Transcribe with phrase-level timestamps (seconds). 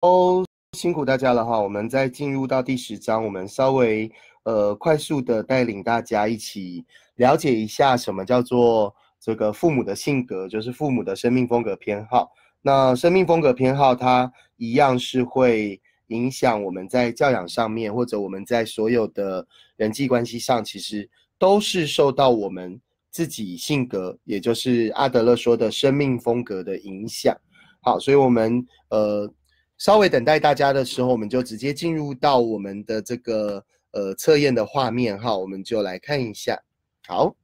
[0.00, 0.42] 哦，
[0.72, 1.60] 辛苦大家了哈！
[1.60, 4.10] 我们在进入到第十章，我们稍微
[4.44, 6.82] 呃快速的带领大家一起
[7.16, 12.30] 了解一下什么叫做这个父母的性格，就是父母的生命风格偏好。
[12.62, 19.46] 那生命风格偏好，它一样是会影响我们在教养上面，或者我们在所有的
[19.76, 21.06] 人际关系上，其实
[21.38, 22.80] 都是受到我们
[23.10, 27.36] 自己性格，也就是阿德勒说的生命风格的影响。
[27.82, 29.30] 好，所以我们呃。
[29.80, 36.54] 稍微等待大家的时候，我们就直接进入到我们的这个呃测验的画面哈，我们就来看一下。
[37.08, 37.34] 好，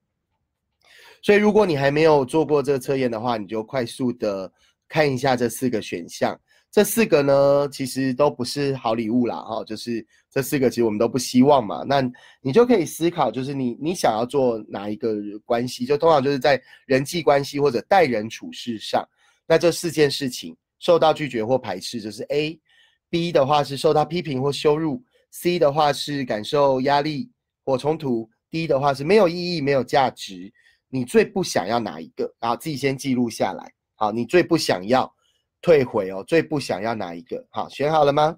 [1.22, 4.52] 所以如果你还没有做过这个测验的话，你就快速的
[4.86, 6.38] 看一下这四个选项。
[6.70, 11.84] 这四个呢，其实都不是好礼物啦哈，就是这四个其实我们都不希望嘛。
[11.88, 12.02] 那
[12.42, 15.14] 你就可以思考，就是你你想要做哪一个
[15.46, 19.02] 关系，就通常就是在人际关系或者待人处事上，
[19.46, 20.54] 那这四件事情。
[20.78, 25.02] 受到拒绝或排斥，就是 A；B 的话是受到批评或羞辱
[25.32, 27.30] ；C 的话是感受压力
[27.64, 30.52] 或冲突；D 的话是没有意义、没有价值。
[30.88, 32.32] 你最不想要哪一个？
[32.38, 33.72] 然后自己先记录下来。
[33.96, 35.12] 好，你最不想要
[35.60, 37.44] 退回哦，最不想要哪一个？
[37.50, 38.36] 好，选好了吗？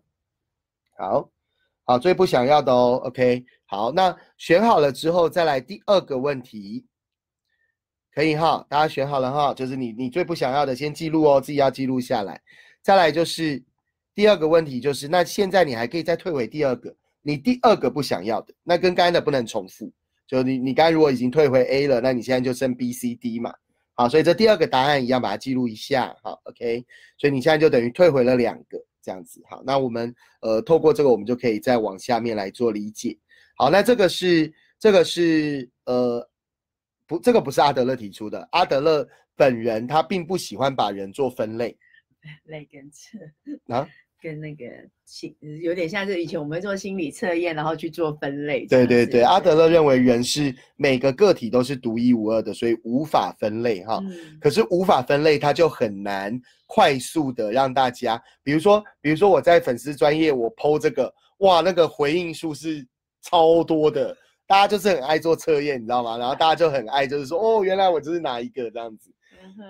[0.96, 1.30] 好，
[1.84, 3.00] 好，最不想要的哦。
[3.04, 6.86] OK，好，那选好了之后，再来第二个问题。
[8.18, 12.42] 可以哈，大家选好了哈，就是你你最不想要的先记录哦，自己要记录下来。
[12.82, 13.62] 再来就是
[14.12, 19.88] 第二个问题，就是那现在你还可以再退回第二个，你第二个不想要的，那跟刚才的不能重复。
[20.26, 23.54] 就你你刚如果已经退回 A 了，那你现在就剩 B、C、D 嘛。
[23.94, 26.12] 好，所以这第二个答案一样把它记录一下。
[26.20, 26.84] 好，OK。
[27.18, 29.40] 所以你现在就等于退回了两个这样子。
[29.48, 33.16] 好，那我们呃透过这个，我们就可以再往下面来做理解。
[33.56, 36.28] 好，那这个是这个是呃。
[37.08, 38.46] 不，这个不是阿德勒提出的。
[38.52, 41.76] 阿德勒本人他并不喜欢把人做分类，
[42.44, 43.18] 类跟测
[43.74, 43.88] 啊，
[44.20, 44.66] 跟那个
[45.06, 48.66] 心有点像是以前我们做心理测验，然后去做分类。
[48.66, 54.02] 对对对，阿德勒认为人是每个个体都是独一无二的，所以无法分类哈。
[54.40, 62.86] 可是无法分类，他就很难快速的让大家，比如说，比如说我在粉丝专业我剖这个，哇，那个回应数是
[63.22, 64.14] 超多的。
[64.48, 66.16] 大家就是很爱做测验，你知道吗？
[66.16, 69.10] 然后大家就很爱，就是说，哦，原来我就是哪一个这样子。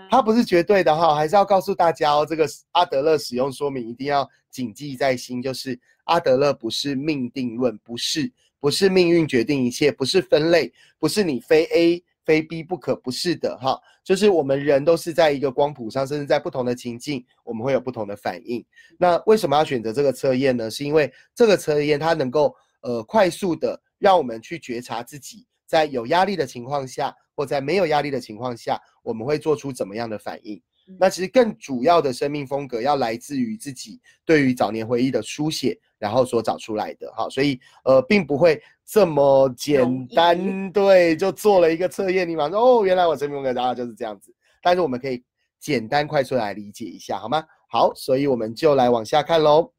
[0.08, 8.30] 它不是绝对的哈，还是要告诉大家哦，这个阿德勒使用说明一定要谨记在心，就是阿德勒不是命定论，不是，
[8.60, 13.76] 不是命运决定一切，不是分类，不是你非 A 非 B 不可，不是的哈。
[14.04, 18.64] 就是我们人都是在一个光谱上，甚至在不同的情境，我们会有不同的反应。
[18.96, 20.70] 那为什么要选择这个测验呢？
[20.70, 23.80] 是因为这个测验它能够呃快速的。
[23.98, 30.60] 让我们去觉察自己在有压力的情况下，或在没有压力的情况下，我们会做出怎么样的反应？
[30.98, 37.12] 那其实更主要的生命风格要来自于自己对于早年回忆的书写，然后所找出来的。
[37.12, 40.72] 哈，所以呃，并不会这么简单。
[40.72, 44.34] 对，就做了一个测验，你马上哦，原来我生命风格答案就是这样子。
[44.62, 45.22] 但是我们可以
[45.60, 47.44] 简单快速来理解一下，好吗？
[47.68, 49.70] 好，所以我们就来往下看喽。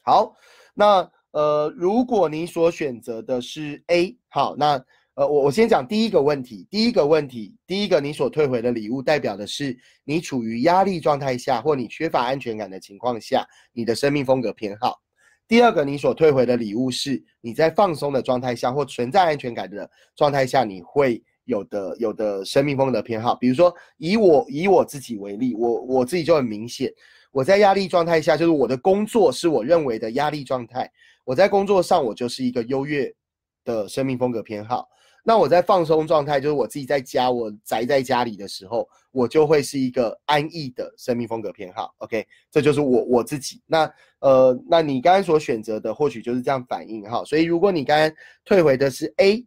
[0.00, 0.34] 好，
[0.72, 1.10] 那。
[1.32, 4.82] 呃，如果你所选择的是 A，好，那
[5.14, 6.66] 呃，我我先讲第一个问题。
[6.70, 14.98] 第一个问题，第一个你所退回的礼物，代表的是你处于压力状态下，或你缺乏安全感的情况下，你的生命风格偏好。
[15.46, 23.34] 第二个你所退回的礼物是你在放松的状态下，或存在安全感的状态下，你会有的有的生命风格偏好。
[23.34, 26.90] 比如说，以我以我自己为例，我我自己就很明显，
[27.32, 30.90] 我在压力状态下，就是我的工作是我认为的压力状态。
[31.30, 33.08] 我在工作上，我就是一个优越
[33.64, 34.88] 的生命风格偏好。
[35.22, 41.94] 那我在放松状态，就是我自己在家，我宅在家里的时候，我就会是一个安逸的生命风格偏好。
[41.98, 43.62] OK，这就是我我自己。
[43.64, 47.24] 那呃，那你刚刚所选择的，或许就是这样反应哈。
[47.24, 48.12] 所以如果你刚刚
[48.44, 49.46] 退回的是 A，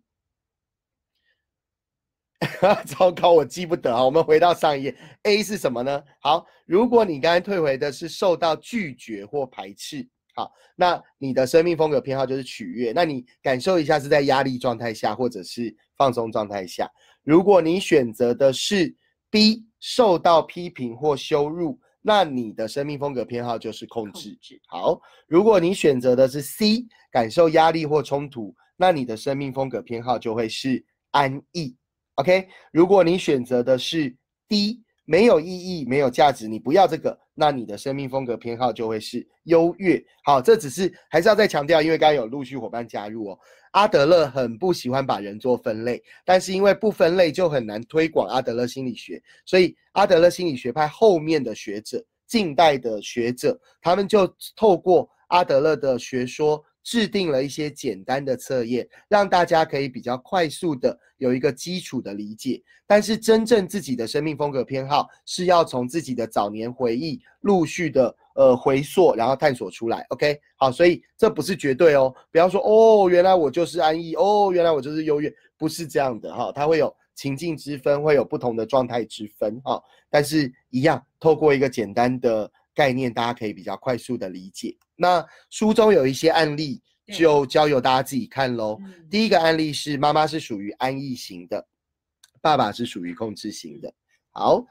[2.87, 4.05] 糟糕，我记不得啊。
[4.05, 6.01] 我们回到上一页，A 是什么呢？
[6.21, 10.07] 好，如果你刚刚退回的是受到拒绝或排斥。
[10.35, 12.91] 好，那你的生命风格偏好就是取悦。
[12.91, 16.89] 那你感受一下是在压力状态下，或者是放松状态下。
[17.23, 18.95] 如果你选择的是
[19.29, 24.37] B，受到批评或羞辱，那你的生命风格偏好就是控制。
[24.67, 31.75] 好，如果你选择的是 C，感受压力或冲突，那你的生命风格偏好就会是安逸。
[32.15, 34.15] OK，如果你选择的是
[34.47, 34.81] D。
[35.05, 40.03] 没有意义，没有价值，你不要这个，那你的生命风格偏好就会是优越。
[40.23, 43.39] 好，这只是还是要再强调，因为刚刚有陆续伙伴加入哦。
[43.71, 56.63] 阿德勒很不喜欢把人做分类，但是因为不分类就很难推广阿德勒心理学，所以阿德勒心理学派后面的学者近代的学者，他们就透过阿德勒的学说。
[56.83, 62.61] 制定了一些简单的测验，让大家可以比较快速的有一个基础的理解。
[62.85, 70.05] 但是真正自己的生命风格偏好是要从自己的早年回忆陆续的呃回溯，然后探索出来。
[70.09, 72.13] OK，好，所以这不是绝对哦。
[72.31, 76.51] 不要说哦，原来我就是安逸，哦，原来我就是优越，不是这样的哈。
[76.53, 79.81] 它会有情境之分，会有不同的状态之分哈。
[80.09, 82.51] 但是一样，透过一个简单的。
[82.73, 84.75] 概念大家可以比较快速的理解。
[84.95, 86.81] 那书中有一些案例，
[87.17, 88.77] 就交由大家自己看喽。
[89.09, 91.65] 第一个案例是妈妈是属于安逸型的，
[92.41, 93.93] 爸爸是属于控制型的。
[94.31, 94.65] 好，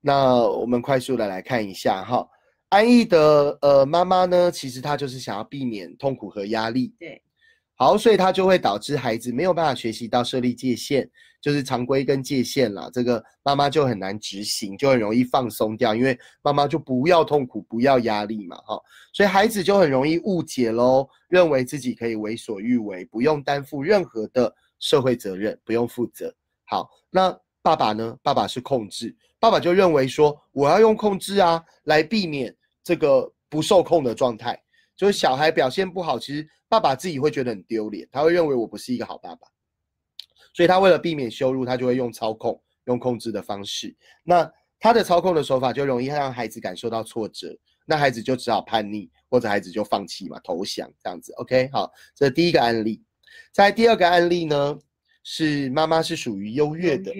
[0.00, 2.28] 那我们快速的来看一下哈。
[2.70, 6.94] 安逸的呃妈妈呢，其实她就是想要避免痛苦和压力。
[6.98, 7.22] 对。
[7.76, 11.10] 好，所以它就会导致孩子没有办法学习到设立界限，
[11.40, 12.88] 就是常规跟界限啦。
[12.92, 18.80] 这个妈妈就很难执行，就很容易放松掉，因为妈妈就不要痛苦，不要压力嘛，哈。
[19.12, 26.32] 所以孩子就很容易误解喽，认为自己可以为所欲为，不用担负任何的社会责任，不用负责。
[26.66, 28.16] 好，那爸爸呢？
[28.22, 32.54] 爸爸是控制，爸爸就认为说，我要用控制啊，来避免
[32.84, 34.60] 这个不受控的状态。
[34.96, 39.48] 就是小孩表现不好，其实爸爸自己会觉得很丢脸，他会认为我不是一个好爸爸，
[40.52, 43.94] 所以他为了避免羞辱，他就会用操控、用控制的方式。
[44.22, 47.56] 那他的操控的手法就容易让孩子感受到挫折，
[47.86, 51.32] 那孩子就只好叛逆，或者孩子就放弃嘛，投降这样子。
[51.34, 53.02] OK，好，这第一个案例。
[53.52, 54.78] 在第二个案例呢，
[55.22, 57.12] 是妈妈是属于优越的。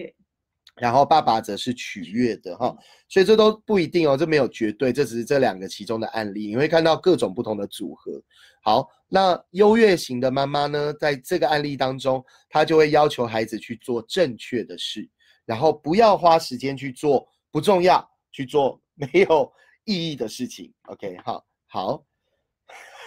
[0.76, 2.76] 然后爸爸则是取悦的哈，
[3.09, 8.21] 所以这都不一定哦，这没有绝对，这只是这两个其中的案例，你会看到各种不同的组合。
[8.62, 15.09] 好，那优越型的妈妈呢，在这个案例当中，她就会要求孩子去做正确的事，
[15.44, 19.53] 然后不要花时间去做不重要、去做没有
[19.85, 20.73] 意义的事情。
[20.87, 22.05] OK，好，好，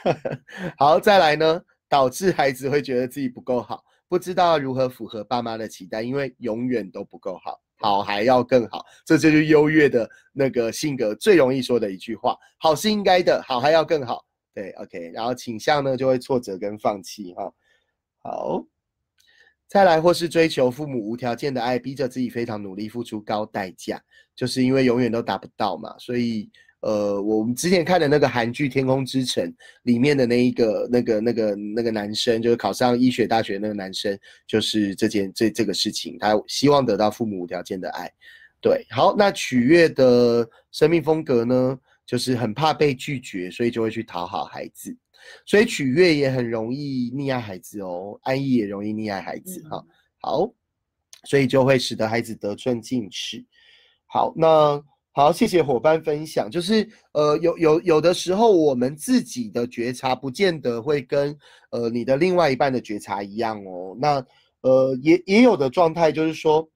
[0.77, 3.83] 好，再来呢，导致孩子会觉得自己不够好。
[4.07, 12.37] 不知道如何符合爸妈的期待，因为永远都不够好，好还要更好，这就是优越的那个性格最容易说的一句话。
[12.57, 14.25] 好是应该的，好还要更好。
[14.53, 17.53] 对，OK，然后倾向呢就会挫折跟放弃哈。
[18.23, 18.65] 好，
[19.67, 24.01] 再来或是追求父母无条件的爱，逼着自己非常努力，付出高代价，
[24.35, 26.49] 就是因为永远都达不到嘛，所以。
[26.81, 29.43] 呃，我们之前看的那个韩剧《天空之城》
[29.83, 38.07] 里面的那一个、那个、那个、那个男生，就是考上医学大学那个男生，就是这件这这个事情，他希望得到父母无条件的爱。
[38.61, 44.95] 对，好，那取悦的生命风格呢，就是很怕被拒绝，所以就会去讨好孩子，
[45.47, 49.83] 所以取悦也很容易溺爱孩子哦，安逸也容易溺爱孩子哈。
[50.21, 50.53] 好，
[51.23, 53.43] 所以就会使得孩子得寸进尺。
[54.05, 54.83] 好，那。
[55.17, 56.47] 好，谢谢伙伴分享。
[56.47, 61.35] 就是呃，有有有的时候，我们自己的觉察不见得会跟
[61.71, 63.97] 呃你的另外一半的觉察一样哦。
[63.99, 64.23] 那
[64.61, 66.69] 呃，也也有的状态就是说，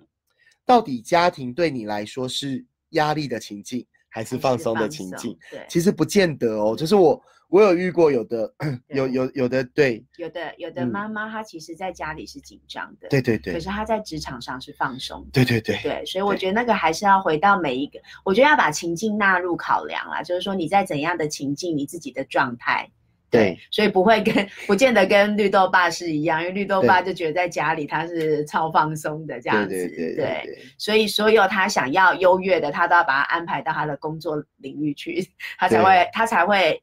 [0.65, 5.37] 到底家庭对你来说是压力的情境，还是放松的情境？
[5.51, 6.75] 对，其实不见得哦。
[6.75, 7.21] 就是我。
[7.51, 8.49] 我有遇过有的，
[8.87, 22.89] 有有有的，对，有的有的妈妈她其实在家里是紧张的，对对对，可是她在职场上是放松，对对对对，所以我觉得那个还是要回到每一个，我觉得要把情境纳入考量啦，就是说你在怎样的情境，你自己的状态，
[23.29, 29.75] 对，所以不会跟不见得跟绿豆爸是一样，因为绿豆爸就觉得在家里他是超放松的这样子，
[30.15, 36.81] 对，所以所有他想要优越的，他都要把他安排到他的工作领域去，他才会他才会。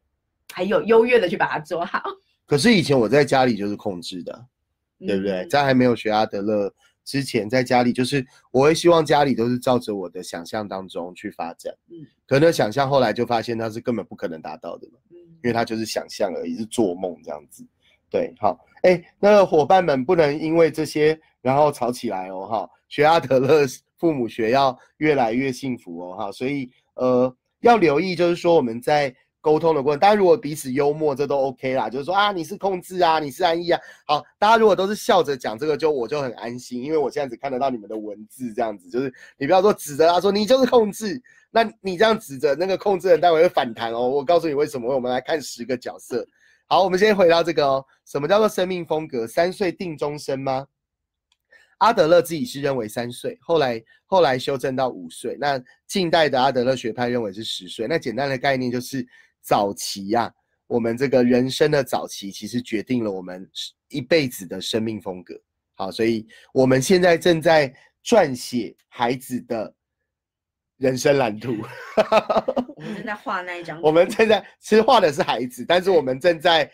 [0.53, 2.03] 还有优越的去把它做好。
[2.47, 4.47] 可是以前我在家里就是控制的，
[4.99, 5.47] 对不对？
[5.49, 6.73] 在还没有学阿德勒
[7.05, 11.75] 之前，在家里就是我会希望家里都是照着我的想象当中去发展。
[11.91, 14.99] 嗯，可能想象后来就发现它是根本不可能达到的嘛。
[15.11, 17.63] 嗯，因为它就是想象而已，是做梦这样子。
[18.11, 22.71] 对，好，哎，那伙伴们不能因为这些然后吵起来哦，哈。
[22.89, 23.67] 学阿德勒
[23.99, 26.33] 父母学要越来越幸福哦，哈。
[26.33, 29.15] 所以呃，要留意就是说我们在。
[29.41, 31.89] 沟通的过程，大家如果彼此幽默，这都 OK 啦。
[31.89, 33.81] 就是说啊，你是控制啊，你是安逸啊。
[34.07, 44.09] 好，大家如果都是笑着讲这个，就我就很安心，因为我现在只看得到你们的文字，这样子就是你不要说指着他说你就是控制，那你这样指着那个控制人，待会会反弹哦。
[44.09, 44.93] 我告诉你为什么。
[44.93, 46.27] 我们来看十个角色。
[46.67, 49.27] 好，我们先回到这个哦，什么叫做生命风格？
[49.27, 50.67] 三岁定终身吗？
[51.79, 55.37] 阿德勒自己是认为三岁，后来后来修正到五岁。
[55.41, 57.87] 那近代的阿德勒学派认为是十岁。
[57.87, 59.07] 那简单的概念就是。
[59.49, 60.31] 早期呀，
[60.67, 63.49] 我们这个人生的早期，其实决定了我们
[63.89, 65.35] 一辈子的生命风格。
[65.75, 67.75] 好，所以我们现在正在
[68.05, 69.75] 撰写孩子的
[70.77, 71.57] 人生蓝图。
[72.77, 73.81] 我们正在画那一张。
[73.81, 76.71] 我们正在其实画的是孩子，但是我们正在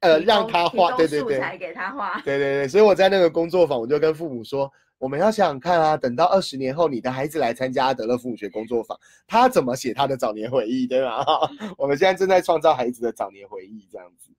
[0.00, 2.20] 呃让他画，对对对，素材给他画。
[2.20, 11.24] 对对对，所以我在那个工作坊，我就跟父母说，我们要想想看啊，等到二十年后，你的孩子来参加德勒父母学工作坊，他怎么写他的早年回忆，对吧？
[11.78, 14.30] 我们现在正在创造孩子的早年回忆，这样子。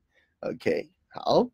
[0.41, 1.49] OK，好，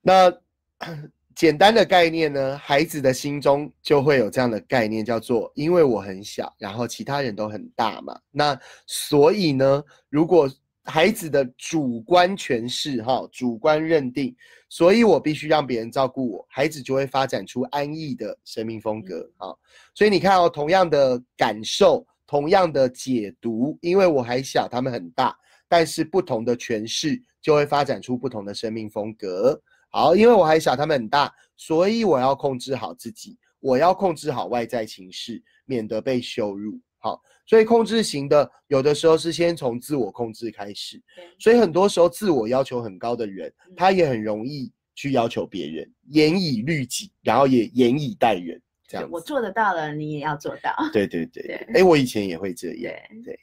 [0.00, 0.32] 那。
[1.34, 8.20] 简单的概念呢，孩子的心中就会有这样的概念，叫做因为我很小，然后其他人都很大嘛。
[8.30, 8.56] 那
[8.86, 10.46] 所以呢，如果
[10.84, 14.36] 孩子的主观诠释哈，主观认定，
[14.72, 19.52] 所以我必须让别人照顾我，孩子就会发展出安逸的生命风格啊。
[19.94, 25.36] 所以你看哦，同样的感受，同样的解读，因为我还小，他们很大，
[25.68, 29.60] 但是不同的诠释就会发展出不同的生命风格。
[29.90, 36.80] 好，因为我还小，他们很大，所以我要控制好自己，我要控制好外在情绪，免得被羞辱。
[37.02, 41.02] 好，所以控制型的有的时候是先从自我控制开始，
[41.38, 48.62] 所以很多时候自我要求很高的人，他也很容易去要求别人，严以律己，然后也严以待人。
[48.88, 50.74] 这样，我做得到了，你也要做到。
[50.92, 52.94] 对对对，哎，我以前也会这样。
[53.22, 53.38] 对，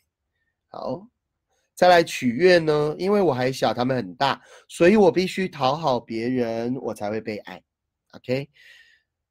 [0.70, 1.06] 好。
[1.76, 2.94] 再来取悦呢？
[3.00, 7.64] 因为我还小，他们很大，所以我必须讨好别人，我才会被爱。
[8.12, 8.50] OK，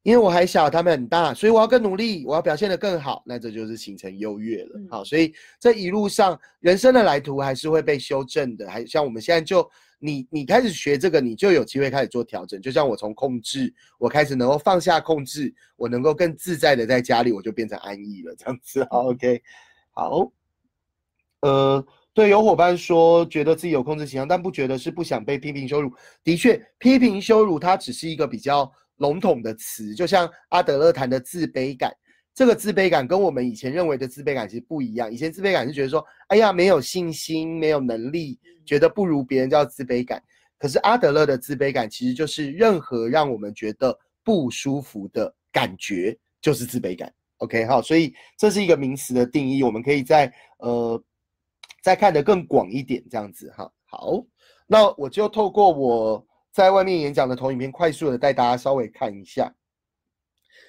[0.03, 4.79] 因为我还小，他们很大，所以我要更努力，我要表现得更好，那这就是形成优越了。
[4.89, 8.69] 好，所以这一路上人生的来途还是会被修正的。
[8.69, 12.61] 还像我们现在就你你开始学这个，你就有机会开始做调整。
[12.61, 18.33] 就像我从控制，我开始能够放下控制，我能够更自在的在家里，我就变成安逸了。
[18.37, 19.41] 这样子好，OK，
[19.91, 20.31] 好，
[21.41, 21.85] 呃。
[22.11, 25.89] 对，有伙伴说觉得自己有控制倾向，但不觉得是不想被批评羞辱。
[26.21, 31.91] 的确，批评羞辱它只是一个比较笼统的词，就像阿德勒谈的自卑感，
[32.33, 35.11] 这个自卑感跟我们以前认为的自卑感其实不一样。
[35.11, 40.23] 以前自卑感是觉得说，哎呀，没有信心，没有能力，觉得不如别人叫自卑感。
[40.57, 47.11] 可是阿德勒的自卑感其实就是任何让我们觉得不舒服的感觉就是自卑感。
[47.37, 51.03] OK，好，所以这是一个名词的定义，我们可以再呃。
[51.81, 53.71] 再看得更广一点，这样子哈。
[53.85, 54.21] 好，
[54.67, 56.27] 那我就透过我
[56.59, 59.49] 在外面演讲的投影片，快速的带大家稍微看一下。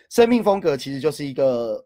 [0.09, 1.85] 生命风格其实就是一个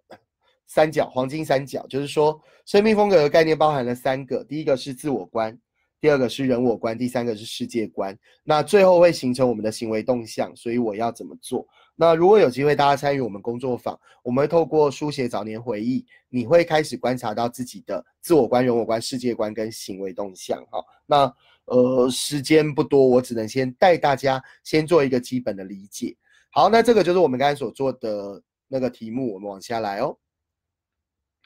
[0.66, 5.58] 三角，黄金三角，就是说生命风格的概念包含了三个，第一个是自我观。
[6.02, 10.54] 第二个是人我观，第三个是世界观，那最后会形成我们的行为动向。
[10.54, 11.66] 所以我要怎么做？
[11.96, 20.62] 那如果有机会大家参与我们工作坊，我们会透过书写早年回忆，你会开始观察到自己的自我观、人我观、世界观跟行为动向。
[20.70, 21.34] 哈，那
[21.66, 26.16] 呃时间不多，我只能先带大家先做一个基本的理解。
[26.50, 30.16] 好，那这个就是我们刚才所做的那个题目，我们往下来哦。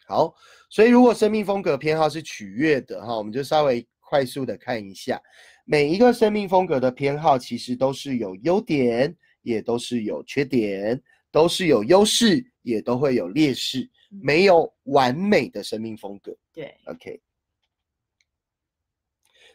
[0.07, 0.35] 好，
[0.71, 3.87] 所以如果生命风格偏好是取悦的哈，我们就稍微。
[4.11, 5.21] 快速的看一下，
[5.67, 10.99] 每一个生命风格的偏好其实都是有优点，也都是有缺点，
[11.31, 16.35] 都是有优势，也都会有劣势，没有完美的生命风格。
[16.55, 17.21] 对，OK，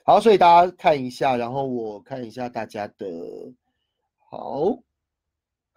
[0.04, 3.06] 好，所以大家看一下，然后我看一下大家的，
[4.30, 4.78] 好。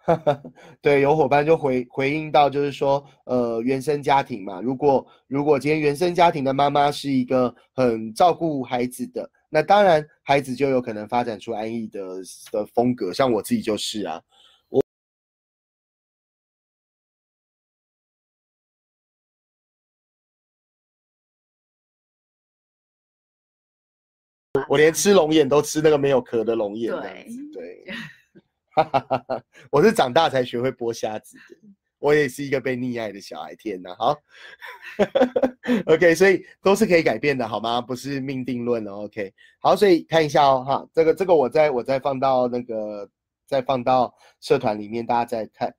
[0.81, 12.01] 对，有伙伴就回回应到，就是说，呃，原生家庭嘛，如果如果今天原生家庭的妈妈是一个很照顾孩子的，那当然孩子就有可能发展出安逸的
[12.53, 14.21] 的风格，像我自己就是啊，
[24.57, 27.85] 我我连吃龙眼都吃那个没有壳的龙眼，对对。
[28.75, 31.57] 哈哈哈哈我是长大才学会剥虾子的，
[31.97, 33.55] 我也是一个被溺爱的小孩。
[33.55, 34.15] 天哪，好，
[35.87, 37.81] OK，所以都是可以改变的，好吗？
[37.81, 39.05] 不是命定论哦。
[39.05, 43.09] OK，好，所以看一下哦，哈，这个这个我再我再放到那个
[43.47, 45.73] 再放到社团里面，大家再看。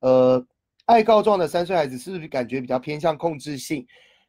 [0.00, 0.46] 呃，
[0.84, 3.86] 爱告状的三岁孩子是不是感觉比较偏向控制性？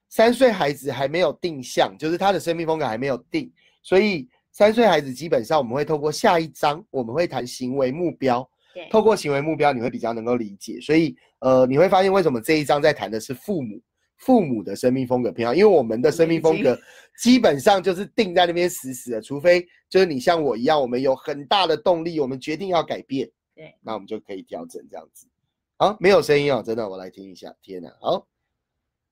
[0.08, 3.52] 三岁孩子还没有定向，就是他的生命风格还没有定，
[3.86, 4.28] 所以。
[4.58, 8.50] 三岁孩子基本上我们会透过下一章，我们会谈行为目标。
[8.74, 10.80] 对，透过行为目标，你会比较能够理解。
[10.80, 13.82] 所以，呃，你会发现为什么这一章在谈的是父母，
[14.16, 16.80] 父母的生命风格偏好，因为我们的生命风格
[17.20, 23.30] 基本上就是定在那边死死的，除非就是你像我一样，我们有很大的动力，我们决定要改变。
[23.54, 25.28] 对，那我们就可以调整这样子。
[25.76, 27.54] 好，没有声音哦，真的，我来听一下。
[27.62, 28.26] 天哪，好。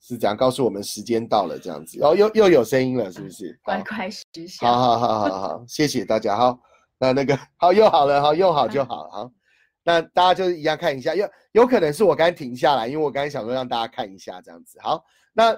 [0.06, 3.58] 是这样告诉我们时间到了，这样子，然后又又有声音了，是不是？
[3.64, 4.26] 乖乖实
[4.60, 6.60] 好好好好好，谢谢大家，好，
[7.00, 9.32] 那那个好又好了，好又好就好，好
[9.82, 14.78] 那大家就一样看一下，有有可能是我刚才停下来，因为我刚才想说让大家看一下这样子。
[14.82, 15.58] 好，那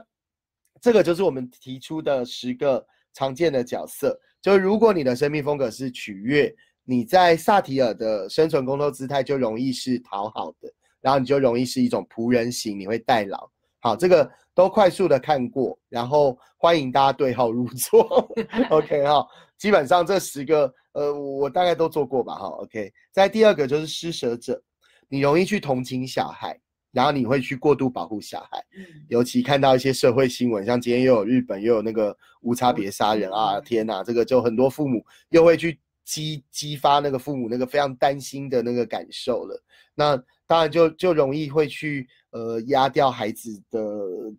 [0.80, 4.16] 这个就是我们提出的十个常见的角色。
[4.42, 10.72] 就如果你的生命风格是取悦，你在萨提尔的生存工作姿态就容易是讨好的，
[11.02, 13.50] 然后你就容易是一种仆人型，你会代劳。
[13.86, 18.28] 好，这个都快速的看过，然后欢迎大家对号入座。
[18.72, 19.24] OK 哈，
[19.60, 20.74] 基本上这十个。
[20.94, 22.92] 呃，我大概都做过吧，哈，OK。
[23.12, 24.60] 在第二个就是施舍者，
[25.08, 26.60] 你容易去同情小孩，
[26.92, 28.66] 然后你会去过度保护小孩，
[29.08, 39.62] 尤其看到一些社会新闻，像今天又有日本又有那个无差别杀人啊，天哪，这个就很多父母又会去激激发那个父母那个非常担心的那个感受了，
[39.94, 42.08] 那当然就就容易会去。
[42.36, 43.80] 呃，压掉孩子的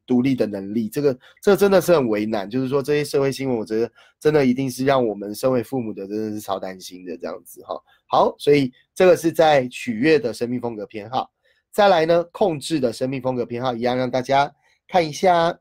[0.05, 2.49] 独立的能力，这个这真的是很为难。
[2.49, 7.75] 就是说，这些社会新闻，我觉得真的一定是让我们身为父母的，真的是超担心的这样子哈。
[8.07, 11.31] 好，所以这个是在取悦的生命风格偏好。
[11.73, 14.55] 再来呢，控制的生命风格偏好一样，让大家
[14.87, 15.59] 看一下，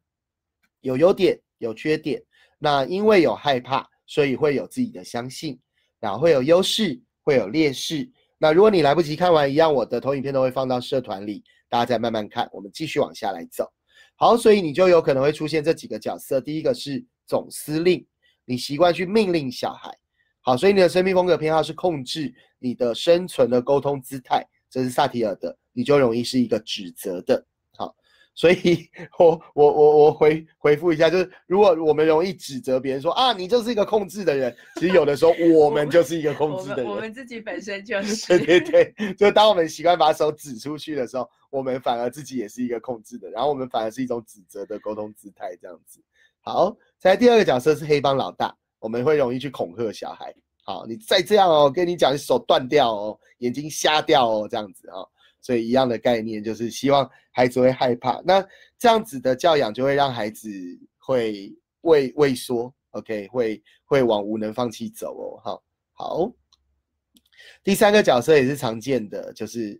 [0.81, 2.21] 有优点，有缺点。
[2.59, 5.57] 那因为有害怕，所以会有自己的相信，
[6.01, 8.11] 然后会有优势，会有劣势。
[8.37, 11.41] 那如果你来不及看完，一样，我的投影片都会放到社团里。
[11.75, 13.69] 大家再慢慢看，我们继续往下来走。
[14.15, 16.39] 好，所以你就有可能会出现这几个角色。
[16.39, 18.07] 第一个是总司令，
[18.45, 19.93] 你习惯去命令小孩。
[20.39, 27.45] 好，所以你的生命风格偏好是控制你的生存的沟通姿态，这是萨提尔的，你就容易是一个指责的。
[28.35, 28.87] 所以，
[29.17, 36.85] 我我我我回回复一下，就是如果我们容易指责别人说啊，你就是一个控制的人，其实有的时候 我们就是一个控制的人。
[36.85, 38.37] 我们自己本身 就是。
[38.37, 46.01] 对对对，就当我们习惯把手指出去的时候，我们反而自己也是一个控制的，然后我们反而是一种指责的沟通姿态这样子。
[46.41, 50.33] 好，在第二个角色是黑帮老大，我们会容易去恐吓小孩。
[50.63, 55.05] 好，你再这样哦，跟你讲，手断掉哦，眼睛瞎掉哦，这样子啊。
[55.45, 58.43] 所以一样的概念就是希望孩子会害怕，那
[58.79, 60.49] 这样子的教养就会让孩子
[60.97, 65.39] 会畏畏缩，OK，会会往无能放弃走哦。
[65.43, 66.31] 好，好，
[67.63, 69.79] 第三个角色也是常见的，就是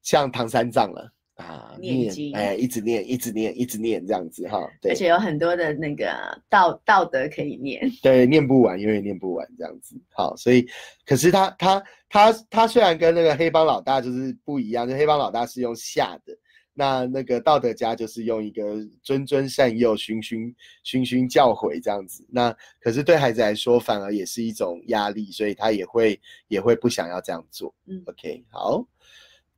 [0.00, 1.12] 像唐三藏了。
[1.38, 4.68] 啊，念经，哎，一直念，一直念，一直念，这样子哈。
[4.82, 6.12] 对，而且有很多的那个
[6.50, 7.80] 道道德可以念。
[8.02, 9.94] 对，念不完，永远念不完，这样子。
[10.10, 10.66] 好，所以，
[11.06, 16.36] 可是他他他他虽然跟那个黑帮老大就是不一样，就黑帮老大是用吓的，
[16.74, 18.74] 那那个道德家就是用一个
[19.04, 22.26] 谆谆善诱、循循循循教诲这样子。
[22.28, 27.72] 那可是对孩子来说，反而也是一种压力，所以他也会也会不想要这样做。
[27.86, 28.84] 嗯，OK，好。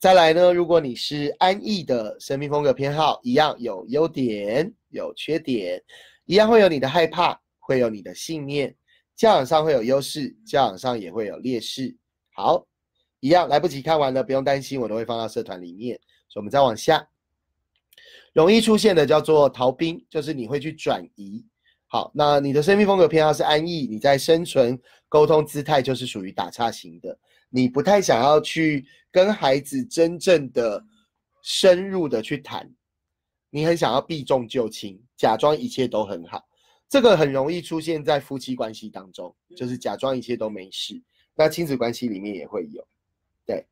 [0.00, 5.78] 再来呢，如果你是安逸的生命风格偏好，一样有优点有缺点，
[6.24, 8.74] 一样会有你的害怕，会有你的信念，
[9.14, 11.94] 教养上会有优势，教养上也会有劣势。
[12.32, 12.66] 好，
[13.20, 16.00] 一样来不及看完了，不用担心，我都会放到社团里面。
[16.30, 17.06] 所以我们再往下，
[18.32, 21.44] 容易出现的叫做逃兵，就是你会去转移。
[21.88, 27.18] 好，那你的生命风格偏好是安逸，你在生存沟通姿态就是属于打岔型的。
[27.50, 30.82] 你不太想要去跟孩子真正的
[31.42, 32.72] 深入的去谈，
[33.50, 36.42] 你很想要避重就轻，假装一切都很好，
[36.88, 41.00] 这个很容易出现在夫妻关系当中，就是假装一切都没事。
[41.34, 42.86] 那亲子关系里面也会有，
[43.44, 43.66] 对，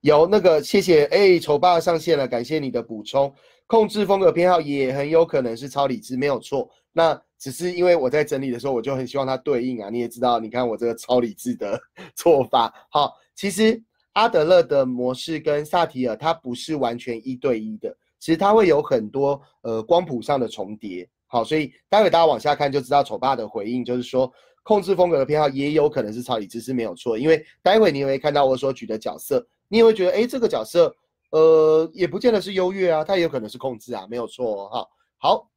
[0.00, 3.34] 有那个谢谢哎，丑爸上线了，感谢你的补充。
[3.70, 6.68] 控制风格偏好也很有可能是超理智，没有错。
[6.92, 9.88] 那只是因为我在整理的时候，我就很希望它对应啊。
[9.88, 11.80] 你也知道，你看我这个超理智的
[12.16, 12.74] 做法。
[12.90, 13.80] 好，其实
[14.14, 21.08] 阿德勒的模式跟萨提尔它不是完全一对一的，其实它会有很多呃光谱上的重叠。
[21.28, 24.28] 好，所以待会大家往下看就知道丑爸的回应，就是说
[24.64, 27.16] 控制风格的偏好也有可能是超理智是没有错。
[27.16, 30.92] 因为待会你会看到我所举的角色，你也会觉得哎，这个角色。
[31.30, 34.86] 呃，也不见得是优越啊，它也有可能是控制啊，没有错哈。
[35.18, 35.50] 好，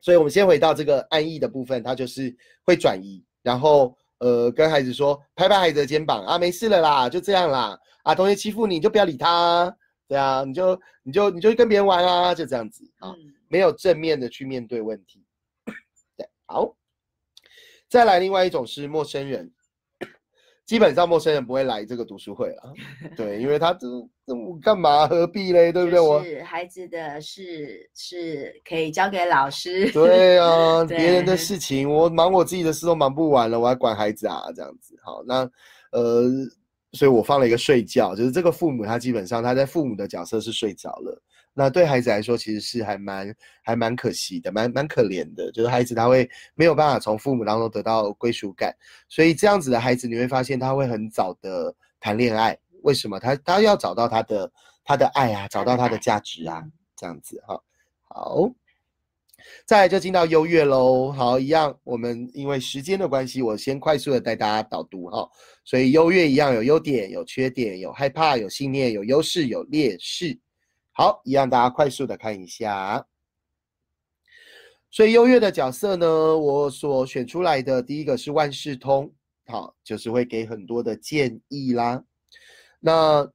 [0.00, 7.78] 所以我们先回到这个安逸的部分，它就是会转移，然后呃，跟孩子说，拍拍孩子的肩膀啊，没事了啦，就这样啦。
[8.02, 9.72] 啊，同学欺负你就不要理他，
[10.08, 13.14] 对啊，你就你就你就跟别人玩啊，就这样子啊，
[13.48, 15.24] 没有正面的去面对问题。
[16.16, 16.74] 对，好，
[17.88, 19.52] 再来另外一种是陌生人。
[20.72, 22.72] 基本上陌生人不会来这个读书会了，
[23.14, 23.86] 对，因为他这
[24.26, 26.00] 这我干嘛何必嘞，对不对？
[26.00, 29.92] 我是孩子的事是可以交给老师。
[29.92, 34.44] 对啊， 别人的事情我忙我自己的事都忙不完了，我还管孩子啊？
[34.56, 35.40] 这样子好，那
[35.90, 36.24] 呃，
[36.92, 41.22] 所以我放了一个睡觉，就是这个父母他基本上他在父母的角色是睡着了。
[41.54, 45.52] 那对孩子来说，其实是还蛮还蛮可惜的，蛮蛮可怜的。
[45.52, 48.74] 就是孩子他会没有办法从父母当中得到归属感，
[49.08, 53.20] 所以这样子的孩子，你会发现他会很早的谈恋爱，为什么？
[53.20, 54.50] 他他要找到他的
[54.82, 56.64] 他的爱啊，找到他的价值啊，
[56.96, 57.60] 这样子哈。
[58.08, 58.50] 好，
[59.66, 61.12] 再来就进到优越喽。
[61.12, 65.28] 好，一样，我们因为时间的关系，我先快速的带大家导读哈。
[65.64, 70.38] 所以优越一样有优点、有缺点、有害怕、有信念、有优势、有劣势。
[70.92, 73.06] 好，一样大家快速的看一下。
[74.90, 79.10] 所以优越的角色呢，我所选出来的第一个是万事通，
[79.46, 82.04] 好，就是会给很多的建议啦。
[82.78, 83.26] 那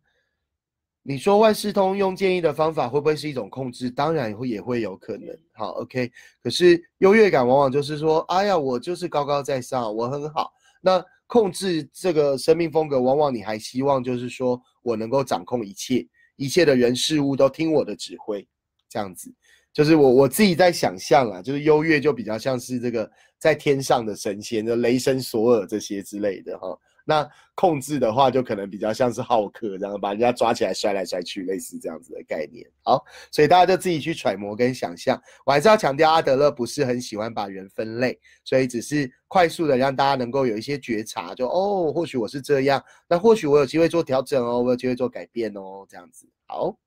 [1.01, 3.89] 你说万事通用建议的方法会不会是一种控制？
[3.89, 5.35] 当然会，也会有可能。
[5.53, 6.11] 好，OK。
[6.43, 10.51] 可是优越感往往就是说，哎呀，我就是高高在上，我很好。
[10.79, 18.47] 那控制这个生命风格，往往你还希望就是说我能够掌控一切，一切的人事物都听我的指挥，
[18.87, 19.29] 这样子。
[19.73, 26.75] 就是我我自己在想象啊，就是优越就比较像是这个在天上的神仙，就雷神索尔这些之类的哈。
[27.09, 32.69] 那控制的话，就可能比较像是浩克，这样把人家抓起来摔来摔去，类似这样子的概念。
[32.83, 35.19] 好，所以大家就自己去揣摩跟想象。
[35.45, 46.27] 我还是要强调，阿德勒不是很喜欢把人分类，所以只是快速的让大家能够有一些觉察，就哦，或许我是这样，那或许我有机会做调整哦，我有机会做改变哦，这样子。
[46.45, 46.77] 好，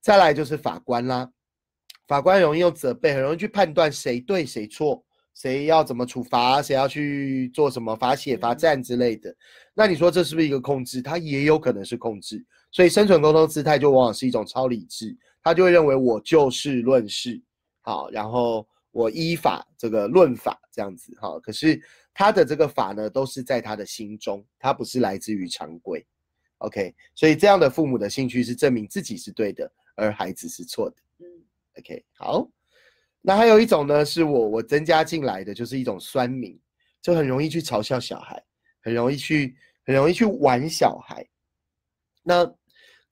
[0.00, 1.30] 再来就是法官啦。
[2.08, 9.34] 法官容易用责备，很容易去判断谁对谁错，谁要怎么处罚，谁要去做什么罚写、罚站之类的。
[9.74, 11.00] 那你说这是不是一个控制？
[11.00, 12.44] 它也有可能是控制。
[12.72, 17.42] 所以生存沟通姿态就往往是一种超理智，他就会认为我就事论事，
[17.80, 21.36] 好，然后我依法这个论法这样子，哈。
[21.40, 21.82] 可是
[22.14, 26.06] 他的这个法呢，都是在他的心中，他不是来自于常规。
[26.58, 30.96] OK，所以这样的父母的兴趣是证明自己是对的，而孩子是错的。
[31.18, 31.26] 嗯
[31.78, 32.48] OK，好，
[33.22, 36.58] 那还有一种呢，是我我增加进来的，就是一种酸民，
[37.02, 38.42] 就很容易去嘲笑小孩，
[38.82, 41.26] 很容易去很容易去玩小孩。
[42.22, 42.44] 那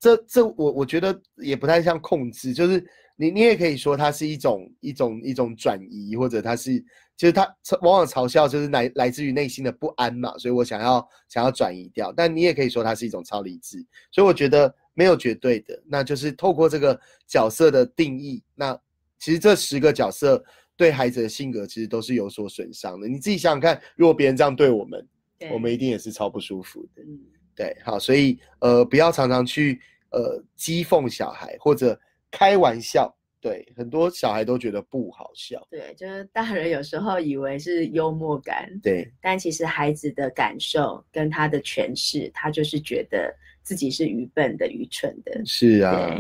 [0.01, 2.85] 这这我我觉得也不太像控制，就是
[3.16, 6.79] 你你也可以说它是一种一种一种转移，或者它是
[7.16, 7.44] 就是它
[7.83, 12.12] 往往嘲笑就是来来自于内心的不安嘛，所以我想要想要转移掉。
[12.12, 14.75] 但你也可以说它是一种超理智，所以我觉得。
[14.99, 18.77] 没有绝对的，那就是透过这个角色的定义，那
[19.18, 20.42] 其实这十个角色
[20.76, 23.09] 对孩子的性格其实都是有所损伤的。
[23.09, 25.09] 你自己想想看，如果别人这样对我们，
[25.52, 27.02] 我们一定也是超不舒服的。
[27.02, 27.18] 嗯，
[27.54, 31.98] 对，好，所以呃，不要常常去呃讥讽小孩或者
[32.31, 35.66] 开玩笑，对，很多小孩都觉得不好笑。
[35.70, 43.35] 对，就是大人有时候以为是幽默感，对，但其实孩子的感受跟他的诠释，他就是觉得。
[43.61, 46.16] 自己是愚笨的、愚蠢的，是啊。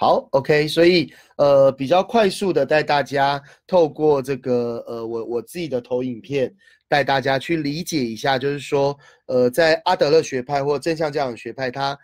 [0.00, 6.54] 好，OK，所以呃，比较快速的带大家透过这个呃，我我自己的投影片，
[6.86, 11.98] 带大家去理解一下，就是说呃，在阿德勒学派或正向教养学派，他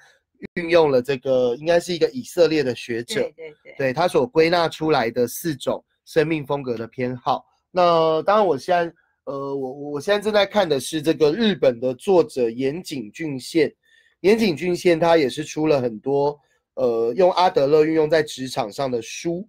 [0.54, 7.44] 运用了这个应该是一个以色列的学者，对对对，对他所归纳出来的四种生命风格的偏好。
[7.70, 8.92] 那当然，我现在
[9.26, 13.72] 呃，我我现在正在看的是这个日本的作者岩井俊宪。
[14.22, 16.36] 岩井俊宪他也是出了很多，
[16.74, 19.48] 呃，用阿德勒运用在职场上的书。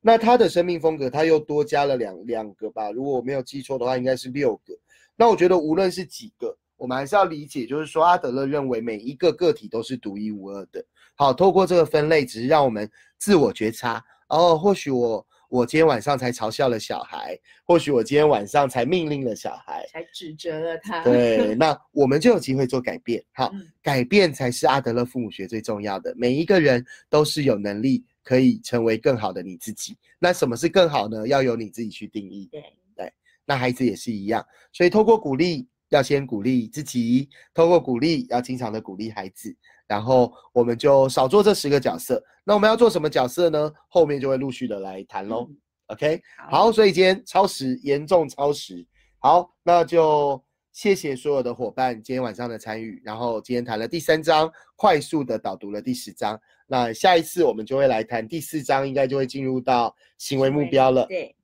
[0.00, 4.72] 那他的生命风格，他又多加了两两个吧，如果我没有记错的话，应该是六个。
[5.16, 10.84] 那我觉得无论是几个，我们还是要理解，就是说阿德勒认为每一个个体都是独一无二的。
[11.14, 14.04] 好，透过这个分类，只是让我们自我觉察。
[14.28, 15.26] 哦，或许我。
[15.48, 21.02] 我今天晚上才嘲笑了小孩，或许我今天晚上才命令了小孩，才指责了他。
[21.04, 23.22] 对，那我们就有机会做改变。
[23.32, 26.14] 好，改变才是阿德勒父母学最重要的。
[26.16, 29.96] 每一个人都是有能力可以成为更好的你自己。
[30.18, 31.26] 那什么是更好呢？
[31.28, 32.48] 要由你自己去定义。
[32.50, 32.62] 对
[32.96, 33.12] 对，
[33.44, 34.44] 那孩子也是一样。
[34.72, 39.54] 所以透过鼓励，要先鼓励自己；透过鼓励，要经常的鼓励孩子。
[39.86, 42.22] 然后我们就少做这十个角色。
[42.44, 43.72] 那我们要做什么角色呢？
[43.88, 45.48] 后面就会陆续的来谈喽。
[45.86, 46.20] OK，
[46.50, 48.84] 好，所以今天超时，严重超时。
[49.20, 53.00] 好，那就谢谢所有的伙伴今天晚上的参与。
[53.04, 56.36] 然后今天谈了第三章，快速的导读了第十章。
[56.66, 61.06] 那下一次我们就会来谈第四章，应该就会进入到行为目标了。
[61.06, 61.35] 对，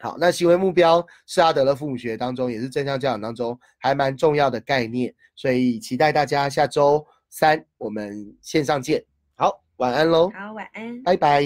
[0.00, 5.14] 好，那行为目标是阿德勒父母学当中，也是正向教养当中还蛮重要的概念。
[5.36, 7.06] 所以期待大家下周。
[7.32, 9.00] 三，我们线上见。
[9.36, 10.28] 好，晚安喽。
[10.30, 11.44] 好，晚安，拜拜。